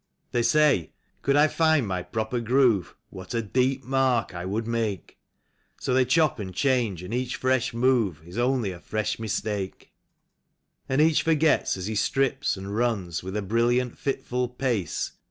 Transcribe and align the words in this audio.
They 0.31 0.41
say:" 0.41 0.93
Could 1.21 1.35
I 1.35 1.47
find 1.47 1.85
my 1.87 2.01
proper 2.01 2.39
groove. 2.39 2.95
What 3.11 3.35
a 3.35 3.43
deep 3.43 3.83
mark 3.83 4.33
I 4.33 4.45
would 4.45 4.65
make!" 4.65 5.19
So 5.79 5.93
they 5.93 6.05
chop 6.05 6.39
and 6.39 6.55
change, 6.55 7.03
and 7.03 7.13
each 7.13 7.35
fresh 7.35 7.71
move 7.71 8.23
Is 8.25 8.35
only 8.39 8.71
a 8.71 8.79
fresh 8.79 9.19
mistake. 9.19 9.93
48 10.87 10.87
THE 10.87 10.91
MEN 10.93 10.97
THAT 10.97 10.97
DON'T 10.97 10.97
FIT 10.97 11.03
IN. 11.03 11.05
And 11.05 11.11
each 11.11 11.21
forgets, 11.21 11.77
as 11.77 11.85
he 11.85 11.93
strips 11.93 12.57
and 12.57 12.75
runs. 12.75 13.21
With 13.21 13.37
a 13.37 13.43
brilliant, 13.43 13.95
fitful 13.95 14.47
pace. 14.49 15.11